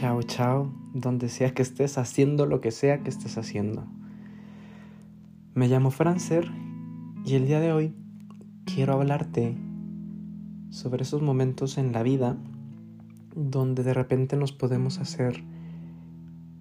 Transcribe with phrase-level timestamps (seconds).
[0.00, 3.84] Chao, chao, donde sea que estés haciendo lo que sea que estés haciendo.
[5.52, 6.50] Me llamo Francer
[7.26, 7.94] y el día de hoy
[8.64, 9.58] quiero hablarte
[10.70, 12.38] sobre esos momentos en la vida
[13.36, 15.44] donde de repente nos podemos hacer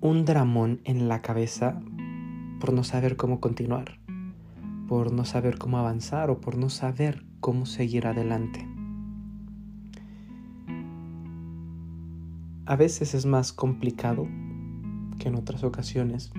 [0.02, 1.80] un dramón en la cabeza
[2.60, 4.02] por no saber cómo continuar,
[4.90, 8.69] por no saber cómo avanzar o por no saber cómo seguir adelante.
[12.70, 14.28] A veces es más complicado
[15.18, 16.32] que en otras ocasiones.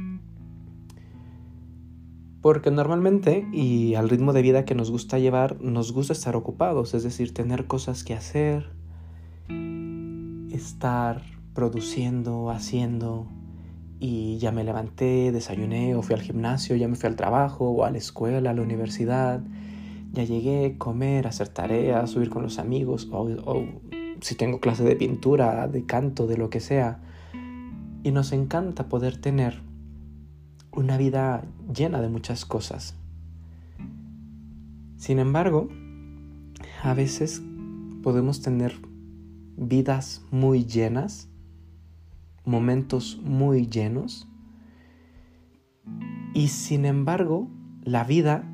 [2.40, 6.94] Porque normalmente y al ritmo de vida que nos gusta llevar, nos gusta estar ocupados,
[6.94, 8.70] es decir, tener cosas que hacer,
[10.52, 13.26] estar produciendo, haciendo,
[13.98, 17.84] y ya me levanté, desayuné o fui al gimnasio, ya me fui al trabajo o
[17.84, 19.42] a la escuela, a la universidad,
[20.12, 23.66] ya llegué, comer, hacer tareas, subir con los amigos o, o
[24.20, 27.00] si tengo clase de pintura, de canto, de lo que sea.
[28.02, 29.62] Y nos encanta poder tener
[30.72, 32.96] una vida llena de muchas cosas.
[34.96, 35.68] Sin embargo,
[36.82, 37.42] a veces
[38.02, 38.74] podemos tener
[39.56, 41.28] vidas muy llenas,
[42.44, 44.28] momentos muy llenos,
[46.32, 47.50] y sin embargo,
[47.82, 48.44] la vida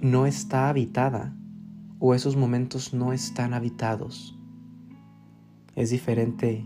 [0.00, 1.34] no está habitada
[1.98, 4.33] o esos momentos no están habitados.
[5.76, 6.64] Es diferente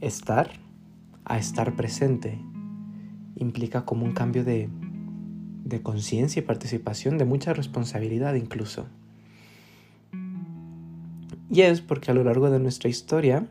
[0.00, 0.50] estar
[1.24, 2.40] a estar presente.
[3.36, 4.68] Implica como un cambio de,
[5.64, 8.86] de conciencia y participación, de mucha responsabilidad incluso.
[11.48, 13.46] Y es porque a lo largo de nuestra historia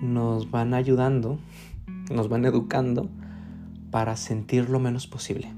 [0.00, 1.38] nos van ayudando,
[2.10, 3.08] nos van educando
[3.90, 5.52] para sentir lo menos posible.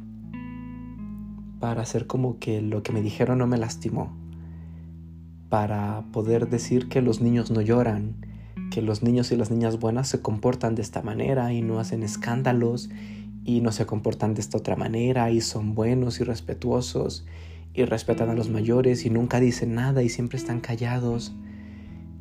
[1.60, 4.23] Para hacer como que lo que me dijeron no me lastimó
[5.48, 8.16] para poder decir que los niños no lloran,
[8.70, 12.02] que los niños y las niñas buenas se comportan de esta manera y no hacen
[12.02, 12.90] escándalos
[13.44, 17.24] y no se comportan de esta otra manera y son buenos y respetuosos
[17.74, 21.34] y respetan a los mayores y nunca dicen nada y siempre están callados.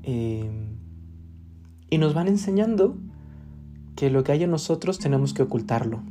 [0.03, 0.77] Em,
[1.89, 2.97] y nos van enseñando
[3.95, 6.01] que lo que hay en nosotros tenemos que ocultarlo.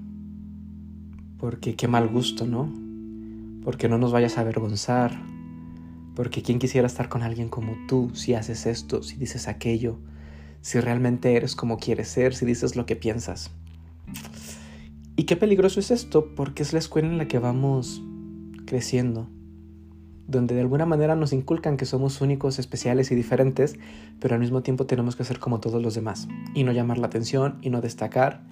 [1.39, 2.73] Porque qué mal gusto, ¿no?
[3.65, 5.21] Porque no nos vayas a avergonzar,
[6.15, 9.99] porque ¿quién quisiera estar con alguien como tú si haces esto, si dices aquello,
[10.61, 13.51] si realmente eres como quieres ser, si dices lo que piensas?
[15.17, 18.03] Y qué peligroso es esto, porque es la escuela en la que vamos
[18.67, 19.29] creciendo,
[20.27, 23.79] donde de alguna manera nos inculcan que somos únicos, especiales y diferentes,
[24.21, 27.09] pero al mismo tiempo tenemos que ser como todos los demás, y no llamar la
[27.09, 28.45] atención, y no destacar,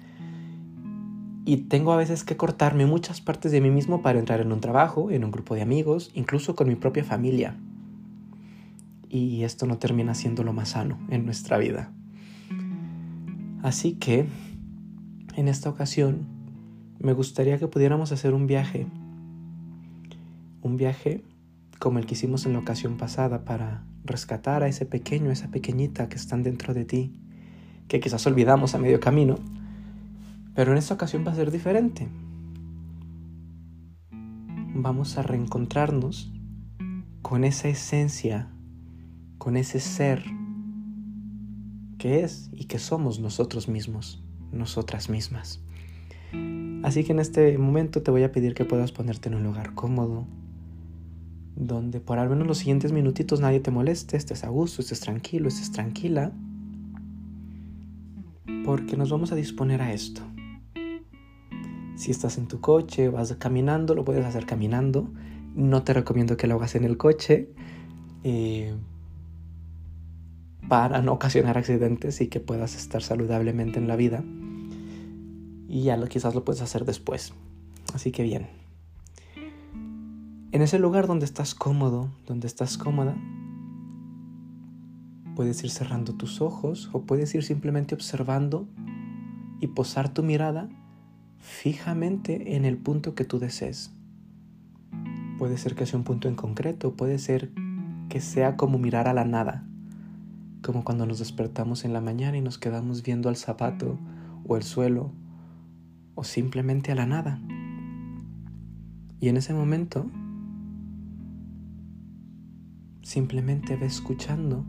[1.51, 4.61] y tengo a veces que cortarme muchas partes de mí mismo para entrar en un
[4.61, 7.57] trabajo, en un grupo de amigos, incluso con mi propia familia.
[9.09, 11.91] Y esto no termina siendo lo más sano en nuestra vida.
[13.63, 14.27] Así que,
[15.35, 16.25] en esta ocasión,
[16.99, 18.87] me gustaría que pudiéramos hacer un viaje.
[20.61, 21.21] Un viaje
[21.79, 26.07] como el que hicimos en la ocasión pasada para rescatar a ese pequeño, esa pequeñita
[26.07, 27.11] que están dentro de ti,
[27.89, 29.35] que quizás olvidamos a medio camino
[30.53, 32.09] pero en esta ocasión va a ser diferente.
[34.73, 36.31] Vamos a reencontrarnos
[37.21, 38.49] con esa esencia,
[39.37, 40.23] con ese ser
[41.97, 45.61] que es y que somos nosotros mismos, nosotras mismas.
[46.83, 49.75] Así que en este momento te voy a pedir que puedas ponerte en un lugar
[49.75, 50.25] cómodo,
[51.55, 55.47] donde por al menos los siguientes minutitos nadie te moleste, estés a gusto, estés tranquilo,
[55.47, 56.31] estés tranquila,
[58.65, 60.23] porque nos vamos a disponer a esto.
[62.01, 65.07] Si estás en tu coche, vas caminando, lo puedes hacer caminando.
[65.53, 67.51] No te recomiendo que lo hagas en el coche
[68.23, 68.73] eh,
[70.67, 74.23] para no ocasionar accidentes y que puedas estar saludablemente en la vida.
[75.67, 77.33] Y ya lo, quizás lo puedes hacer después.
[77.93, 78.47] Así que bien.
[80.51, 83.15] En ese lugar donde estás cómodo, donde estás cómoda,
[85.35, 88.67] puedes ir cerrando tus ojos o puedes ir simplemente observando
[89.59, 90.67] y posar tu mirada
[91.41, 93.91] fijamente en el punto que tú desees.
[95.37, 97.51] Puede ser que sea un punto en concreto, puede ser
[98.09, 99.65] que sea como mirar a la nada,
[100.61, 103.97] como cuando nos despertamos en la mañana y nos quedamos viendo al zapato
[104.47, 105.11] o el suelo
[106.13, 107.41] o simplemente a la nada.
[109.19, 110.09] Y en ese momento
[113.01, 114.63] simplemente ve escuchando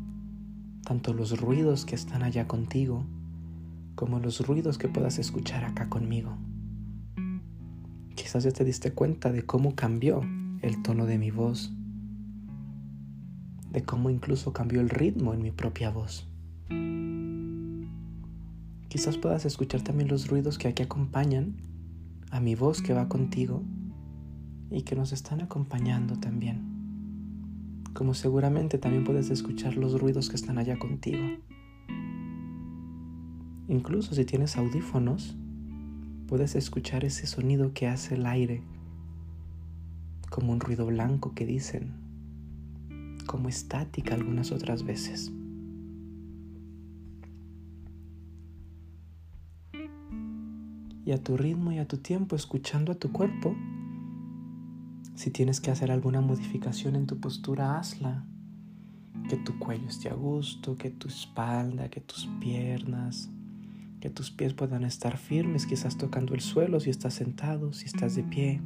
[0.84, 3.04] tanto los ruidos que están allá contigo
[3.94, 6.36] como los ruidos que puedas escuchar acá conmigo.
[8.14, 10.22] Quizás ya te diste cuenta de cómo cambió
[10.62, 11.72] el tono de mi voz,
[13.70, 16.28] de cómo incluso cambió el ritmo en mi propia voz.
[18.88, 21.56] Quizás puedas escuchar también los ruidos que aquí acompañan
[22.30, 23.62] a mi voz que va contigo
[24.70, 26.60] y que nos están acompañando también.
[27.94, 31.22] Como seguramente también puedes escuchar los ruidos que están allá contigo.
[33.68, 35.36] Incluso si tienes audífonos,
[36.32, 38.62] puedes escuchar ese sonido que hace el aire,
[40.30, 41.92] como un ruido blanco que dicen,
[43.26, 45.30] como estática algunas otras veces.
[51.04, 53.54] Y a tu ritmo y a tu tiempo, escuchando a tu cuerpo,
[55.14, 58.24] si tienes que hacer alguna modificación en tu postura, hazla.
[59.28, 63.28] Que tu cuello esté a gusto, que tu espalda, que tus piernas,
[64.02, 68.16] que tus pies puedan estar firmes, quizás tocando el suelo si estás sentado, si estás
[68.16, 68.60] de pie,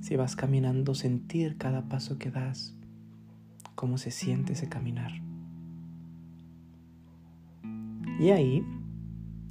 [0.00, 2.76] si vas caminando, sentir cada paso que das,
[3.74, 5.10] cómo se siente ese caminar.
[8.20, 8.64] Y ahí,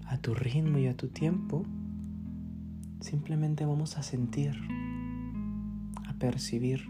[0.06, 1.66] a tu ritmo y a tu tiempo,
[3.02, 4.56] simplemente vamos a sentir,
[6.08, 6.88] a percibir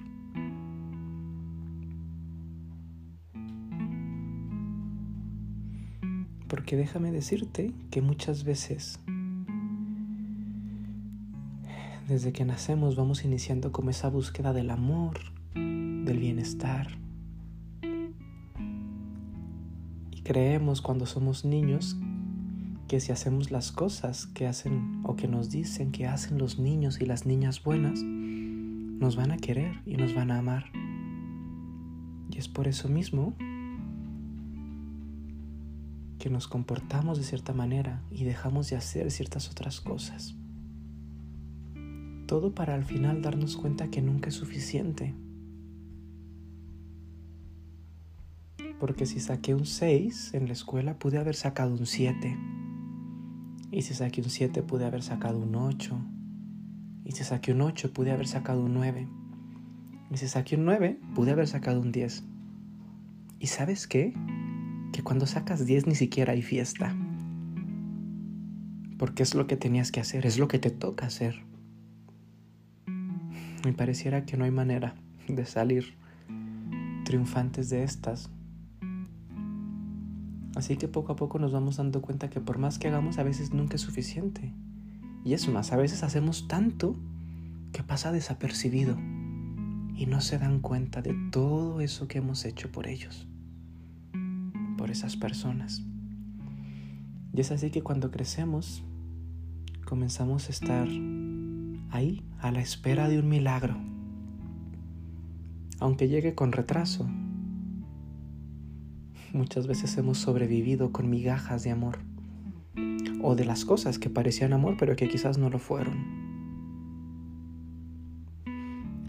[6.52, 9.00] Porque déjame decirte que muchas veces,
[12.10, 15.18] desde que nacemos, vamos iniciando como esa búsqueda del amor,
[15.56, 16.90] del bienestar.
[20.12, 21.96] Y creemos cuando somos niños
[22.90, 27.00] que si hacemos las cosas que hacen o que nos dicen que hacen los niños
[27.00, 30.66] y las niñas buenas, nos van a querer y nos van a amar.
[32.30, 33.38] Y es por eso mismo
[36.22, 40.36] que nos comportamos de cierta manera y dejamos de hacer ciertas otras cosas.
[42.28, 45.16] Todo para al final darnos cuenta que nunca es suficiente.
[48.80, 52.38] Porque si saqué un 6 en la escuela pude haber sacado un 7.
[53.72, 55.98] Y si saqué un 7 pude haber sacado un 8.
[57.04, 59.08] Y si saqué un 8 pude haber sacado un 9.
[60.12, 62.24] Y si saqué un 9 pude haber sacado un 10.
[63.40, 64.14] ¿Y sabes qué?
[64.92, 66.96] Que cuando sacas 10 ni siquiera hay fiesta.
[68.98, 71.44] Porque es lo que tenías que hacer, es lo que te toca hacer.
[73.66, 74.96] Me pareciera que no hay manera
[75.28, 75.96] de salir
[77.06, 78.30] triunfantes de estas.
[80.56, 83.24] Así que poco a poco nos vamos dando cuenta que por más que hagamos a
[83.24, 84.54] veces nunca es suficiente.
[85.24, 86.96] Y es más, a veces hacemos tanto
[87.72, 88.98] que pasa desapercibido
[89.96, 93.31] y no se dan cuenta de todo eso que hemos hecho por ellos
[94.82, 95.84] por esas personas.
[97.32, 98.84] Y es así que cuando crecemos,
[99.86, 100.88] comenzamos a estar
[101.92, 103.78] ahí, a la espera de un milagro.
[105.80, 107.08] Aunque llegue con retraso,
[109.34, 112.00] muchas veces hemos sobrevivido con migajas de amor.
[113.22, 115.94] O de las cosas que parecían amor, pero que quizás no lo fueron.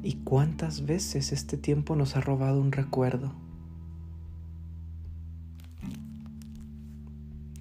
[0.03, 3.33] ¿Y cuántas veces este tiempo nos ha robado un recuerdo?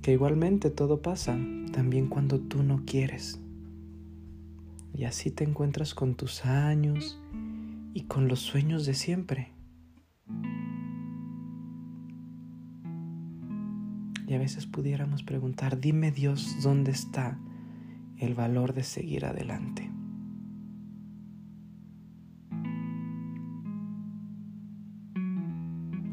[0.02, 1.38] Que igualmente todo pasa
[1.72, 3.40] también cuando tú no quieres.
[4.94, 7.22] Y así te encuentras con tus años
[7.94, 9.54] y con los sueños de siempre.
[14.28, 17.38] Y a veces pudiéramos preguntar, dime Dios, ¿dónde está
[18.18, 19.92] el valor de seguir adelante?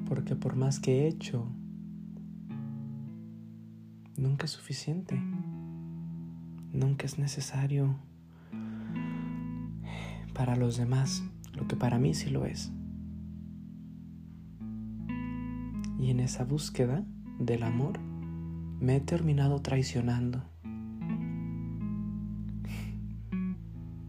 [0.07, 1.47] Porque por más que he hecho,
[4.19, 5.17] nunca es suficiente,
[6.73, 7.97] nunca es necesario
[10.35, 11.23] para los demás,
[11.55, 12.73] lo que para mí sí lo es.
[15.99, 17.05] Y en esa búsqueda
[17.39, 17.99] del amor
[18.81, 20.43] me he terminado traicionando.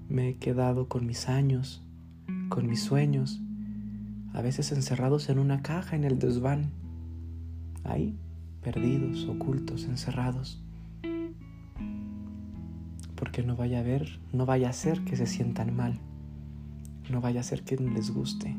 [0.08, 1.84] Me he quedado con mis años,
[2.50, 3.42] con mis sueños,
[4.34, 6.72] a veces encerrados en una caja en el desván,
[7.84, 8.19] ahí
[8.62, 10.62] perdidos, ocultos, encerrados.
[13.16, 16.00] Porque no vaya a ver, no vaya a ser que se sientan mal,
[17.10, 18.56] no vaya a ser que les guste,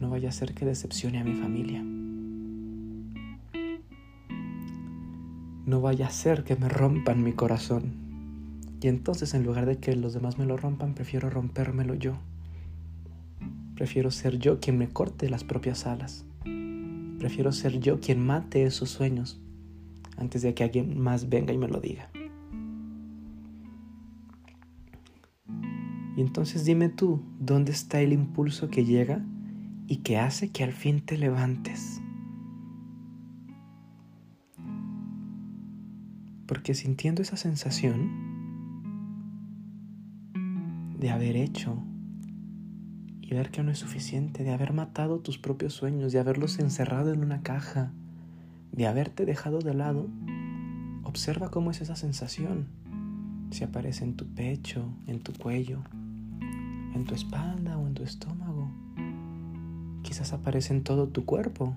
[0.00, 1.82] no vaya a ser que decepcione a mi familia.
[5.66, 8.04] No vaya a ser que me rompan mi corazón.
[8.82, 12.18] Y entonces en lugar de que los demás me lo rompan, prefiero rompérmelo yo.
[13.74, 16.26] Prefiero ser yo quien me corte las propias alas.
[17.24, 19.40] Prefiero ser yo quien mate esos sueños
[20.18, 22.10] antes de que alguien más venga y me lo diga.
[26.18, 29.24] Y entonces dime tú, ¿dónde está el impulso que llega
[29.86, 32.02] y que hace que al fin te levantes?
[36.46, 38.10] Porque sintiendo esa sensación
[40.98, 41.82] de haber hecho
[43.26, 47.10] y ver que no es suficiente, de haber matado tus propios sueños, de haberlos encerrado
[47.10, 47.90] en una caja,
[48.72, 50.08] de haberte dejado de lado,
[51.04, 52.66] observa cómo es esa sensación.
[53.50, 55.82] Si aparece en tu pecho, en tu cuello,
[56.94, 58.70] en tu espalda o en tu estómago.
[60.02, 61.74] Quizás aparece en todo tu cuerpo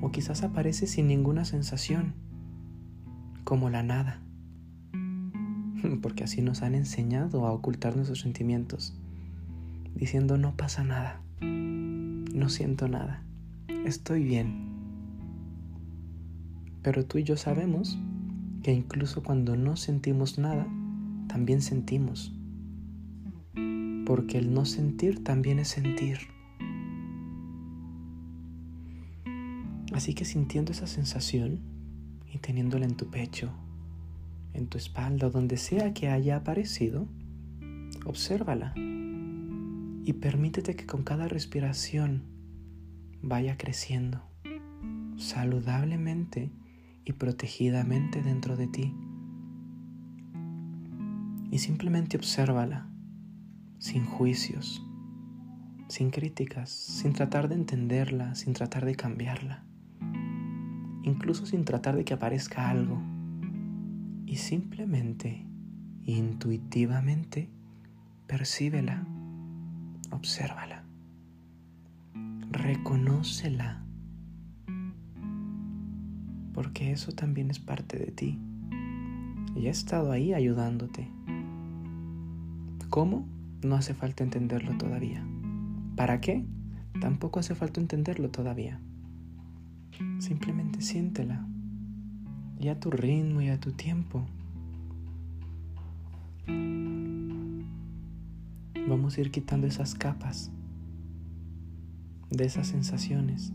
[0.00, 2.14] o quizás aparece sin ninguna sensación,
[3.44, 4.22] como la nada.
[6.00, 8.94] Porque así nos han enseñado a ocultar nuestros sentimientos
[9.98, 13.24] diciendo no pasa nada, no siento nada,
[13.84, 14.68] estoy bien.
[16.82, 17.98] Pero tú y yo sabemos
[18.62, 20.66] que incluso cuando no sentimos nada,
[21.26, 22.32] también sentimos.
[24.06, 26.18] Porque el no sentir también es sentir.
[29.92, 31.58] Así que sintiendo esa sensación
[32.32, 33.50] y teniéndola en tu pecho,
[34.54, 37.08] en tu espalda, donde sea que haya aparecido,
[38.06, 38.74] obsérvala
[40.08, 42.22] y permítete que con cada respiración
[43.20, 44.22] vaya creciendo
[45.18, 46.50] saludablemente
[47.04, 48.94] y protegidamente dentro de ti.
[51.50, 52.88] Y simplemente obsérvala,
[53.76, 54.82] sin juicios,
[55.88, 59.66] sin críticas, sin tratar de entenderla, sin tratar de cambiarla,
[61.02, 62.98] incluso sin tratar de que aparezca algo.
[64.24, 65.46] Y simplemente,
[66.06, 67.50] intuitivamente,
[68.26, 69.06] percíbela
[70.10, 70.84] obsérvala,
[72.50, 73.84] reconócela,
[76.52, 78.38] porque eso también es parte de ti
[79.54, 81.08] y ha estado ahí ayudándote.
[82.90, 83.26] ¿Cómo?
[83.62, 85.24] No hace falta entenderlo todavía.
[85.96, 86.44] ¿Para qué?
[87.00, 88.80] Tampoco hace falta entenderlo todavía.
[90.18, 91.46] Simplemente siéntela
[92.58, 94.26] y a tu ritmo y a tu tiempo.
[98.88, 100.50] Vamos a ir quitando esas capas
[102.30, 103.52] de esas sensaciones.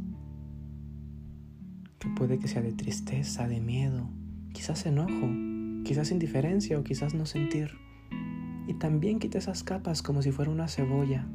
[2.00, 4.10] Que puede que sea de tristeza, de miedo,
[4.54, 5.30] quizás enojo,
[5.84, 7.72] quizás indiferencia o quizás no sentir.
[8.68, 11.28] Y también quita esas capas como si fuera una cebolla.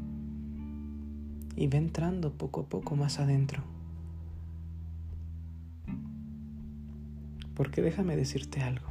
[1.56, 3.62] Y ve entrando poco a poco más adentro.
[7.54, 8.88] Porque déjame decirte algo.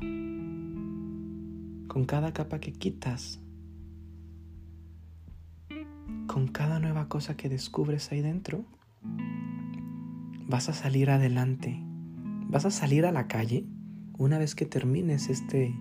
[1.88, 3.40] Con cada capa que quitas,
[6.28, 8.66] con cada nueva cosa que descubres ahí dentro,
[10.48, 11.82] vas a salir adelante,
[12.50, 13.66] vas a salir a la calle
[14.18, 15.76] una vez que termines este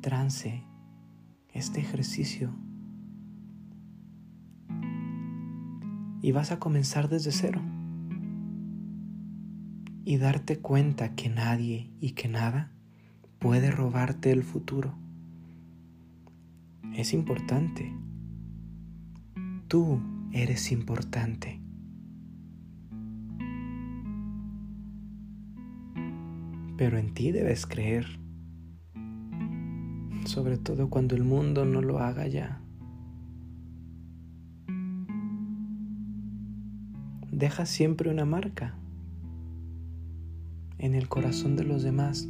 [0.00, 0.64] trance,
[1.52, 2.50] este ejercicio.
[6.22, 7.60] Y vas a comenzar desde cero.
[10.04, 12.72] Y darte cuenta que nadie y que nada
[13.38, 14.94] puede robarte el futuro.
[16.94, 17.92] Es importante
[19.70, 20.00] Tú
[20.32, 21.60] eres importante.
[26.76, 28.18] Pero en ti debes creer,
[30.24, 32.60] sobre todo cuando el mundo no lo haga ya.
[37.30, 38.74] Deja siempre una marca
[40.78, 42.28] en el corazón de los demás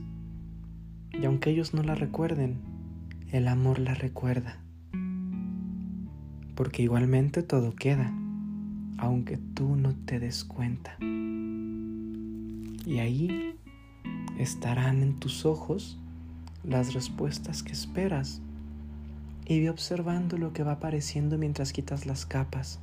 [1.18, 2.60] y aunque ellos no la recuerden,
[3.32, 4.62] el amor la recuerda
[6.54, 8.12] porque igualmente todo queda,
[8.98, 10.96] aunque tú no te des cuenta.
[12.86, 13.54] Y ahí
[14.38, 15.98] estarán en tus ojos
[16.64, 18.42] las respuestas que esperas
[19.46, 22.78] y ve observando lo que va apareciendo mientras quitas las capas.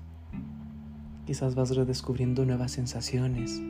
[1.26, 3.62] Quizás vas redescubriendo nuevas sensaciones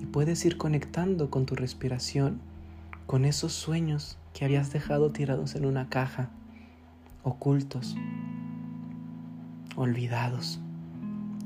[0.00, 2.40] y puedes ir conectando con tu respiración,
[3.06, 6.30] con esos sueños que habías dejado tirados en una caja,
[7.22, 7.96] ocultos,
[9.78, 10.60] olvidados,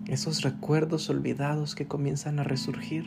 [0.06, 3.04] esos recuerdos olvidados que comienzan a resurgir.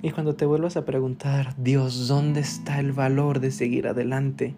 [0.00, 4.54] Y cuando te vuelvas a preguntar, Dios, ¿dónde está el valor de seguir adelante?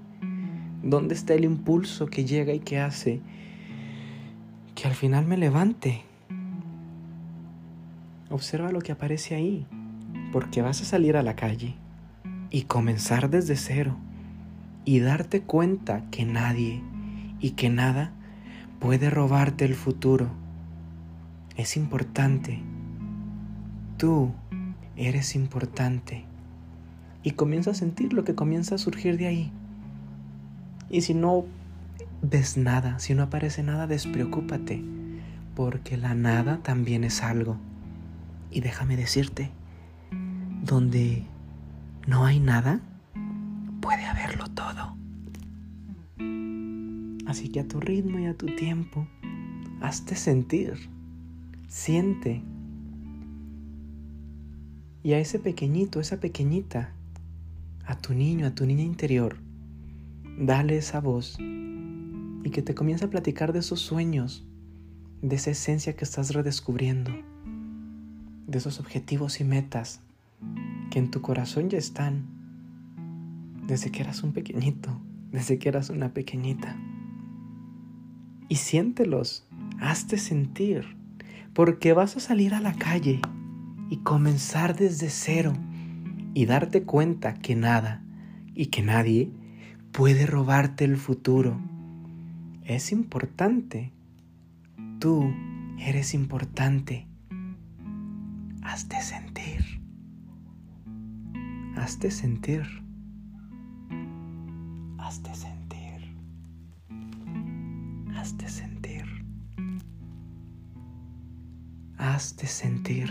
[0.82, 3.20] ¿Dónde está el impulso que llega y que hace
[4.74, 6.02] que al final me levante?
[8.30, 9.66] Observa lo que aparece ahí,
[10.32, 11.76] porque vas a salir a la calle
[12.50, 13.96] y comenzar desde cero
[14.84, 16.82] y darte cuenta que nadie,
[17.42, 18.12] y que nada
[18.78, 20.30] puede robarte el futuro.
[21.56, 22.62] Es importante.
[23.98, 24.32] Tú
[24.96, 26.24] eres importante.
[27.22, 29.52] Y comienza a sentir lo que comienza a surgir de ahí.
[30.88, 31.44] Y si no
[32.22, 34.82] ves nada, si no aparece nada, despreocúpate,
[35.54, 37.56] porque la nada también es algo.
[38.50, 39.50] Y déjame decirte
[40.64, 41.24] donde
[42.06, 42.80] no hay nada,
[43.80, 44.31] puede todo.
[47.26, 49.06] Así que a tu ritmo y a tu tiempo,
[49.80, 50.74] hazte sentir,
[51.68, 52.42] siente.
[55.02, 56.92] Y a ese pequeñito, esa pequeñita,
[57.86, 59.36] a tu niño, a tu niña interior,
[60.38, 64.44] dale esa voz y que te comience a platicar de esos sueños,
[65.20, 67.10] de esa esencia que estás redescubriendo,
[68.46, 70.00] de esos objetivos y metas
[70.90, 72.26] que en tu corazón ya están
[73.66, 75.00] desde que eras un pequeñito,
[75.30, 76.76] desde que eras una pequeñita.
[78.52, 79.46] Y siéntelos,
[79.80, 80.84] hazte sentir,
[81.54, 83.22] porque vas a salir a la calle
[83.88, 85.54] y comenzar desde cero
[86.34, 88.04] y darte cuenta que nada
[88.54, 89.30] y que nadie
[89.90, 91.58] puede robarte el futuro.
[92.64, 93.90] Es importante.
[94.98, 95.32] Tú
[95.78, 97.06] eres importante.
[98.62, 99.80] Hazte sentir.
[101.74, 102.64] Hazte sentir.
[104.98, 105.51] Hazte sentir.
[112.04, 113.08] Hazte sentir.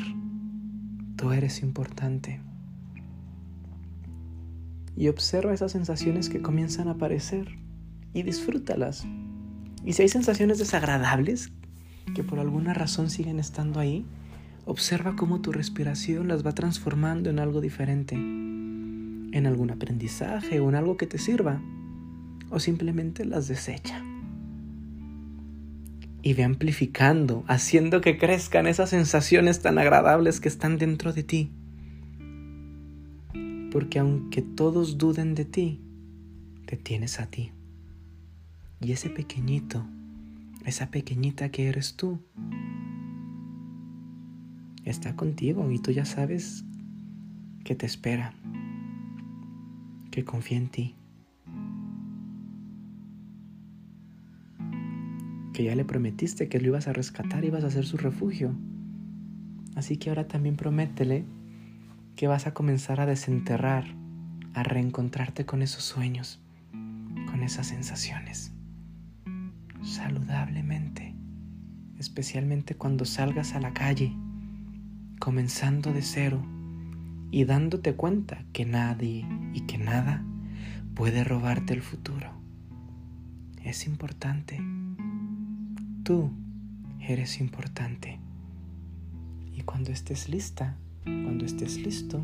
[1.16, 2.42] Tú eres importante
[4.98, 7.48] y observa esas sensaciones que comienzan a aparecer
[8.14, 9.06] y disfrútalas.
[9.86, 11.54] Y si hay sensaciones desagradables
[12.14, 14.06] que por alguna razón siguen estando ahí,
[14.66, 20.76] observa cómo tu respiración las va transformando en algo diferente, en algún aprendizaje o en
[20.76, 21.62] algo que te sirva,
[22.50, 24.04] o simplemente las desecha.
[26.24, 31.52] Y ve amplificando, haciendo que crezcan esas sensaciones tan agradables que están dentro de ti
[33.72, 35.82] porque aunque todos duden de ti,
[36.66, 37.52] te tienes a ti.
[38.82, 39.86] Y ese pequeñito,
[40.66, 42.20] esa pequeñita que eres tú,
[44.84, 46.66] está contigo y tú ya sabes
[47.64, 48.34] que te espera,
[50.12, 50.96] que confía en ti,
[55.54, 58.56] que ya le prometiste que lo ibas a rescatar, y ibas a ser su refugio.
[59.76, 61.26] Así que ahora también prométele
[62.16, 63.86] que vas a comenzar a desenterrar,
[64.54, 66.40] a reencontrarte con esos sueños,
[67.30, 68.52] con esas sensaciones,
[69.82, 71.16] saludablemente,
[71.98, 74.14] especialmente cuando salgas a la calle,
[75.20, 76.44] comenzando de cero
[77.32, 80.24] y dándote cuenta que nadie y que nada
[80.96, 82.32] puede robarte el futuro.
[83.64, 84.60] Es importante.
[86.04, 86.32] Tú
[87.00, 88.20] eres importante.
[89.56, 92.24] Y cuando estés lista, cuando estés listo,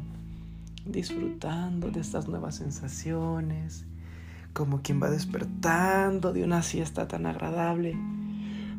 [0.85, 3.85] disfrutando de estas nuevas sensaciones,
[4.53, 7.95] como quien va despertando de una siesta tan agradable,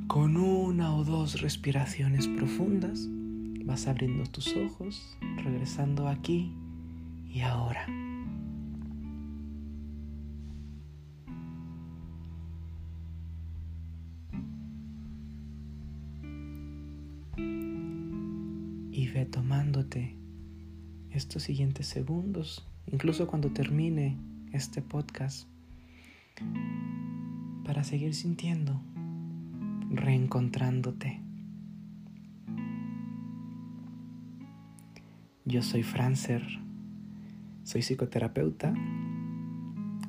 [0.08, 3.06] con una o dos respiraciones profundas,
[3.64, 6.52] vas abriendo tus ojos, regresando aquí
[7.32, 7.86] y ahora.
[18.98, 20.16] Y ve tomándote
[21.12, 24.18] estos siguientes segundos, incluso cuando termine
[24.52, 25.48] este podcast,
[27.64, 28.82] para seguir sintiendo,
[29.92, 31.20] reencontrándote.
[35.44, 36.42] Yo soy Francer,
[37.62, 38.74] soy psicoterapeuta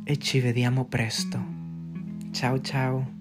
[0.08, 0.42] e ci
[0.90, 1.38] presto.
[2.32, 3.19] Chao, chao.